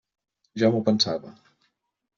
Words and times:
Ja 0.61 0.71
m'ho 0.77 0.81
pensava. 0.89 1.37